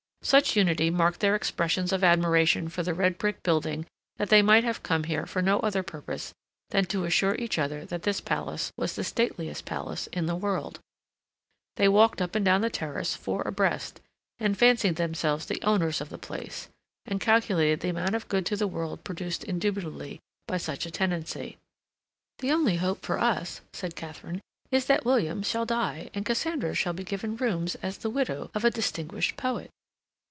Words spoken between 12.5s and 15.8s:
the Terrace, four abreast, and fancied themselves the